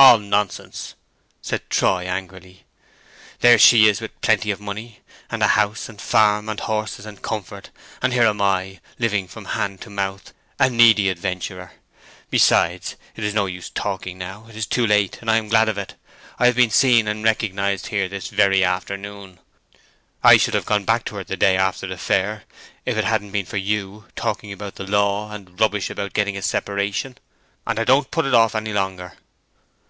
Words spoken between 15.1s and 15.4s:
and I